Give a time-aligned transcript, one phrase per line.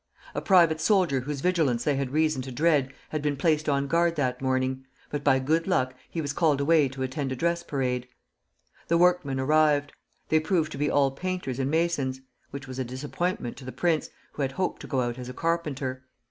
[0.33, 4.15] A private soldier whose vigilance they had reason to dread had been placed on guard
[4.15, 8.07] that morning, but by good luck he was called away to attend a dress parade.
[8.87, 9.93] "The workmen arrived.
[10.29, 12.19] They proved to be all painters and masons,
[12.49, 15.33] which was a disappointment to the prince, who had hoped to go out as a
[15.33, 16.03] carpenter.